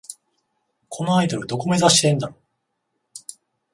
[0.89, 2.33] このアイドル、どこを目指してんだろ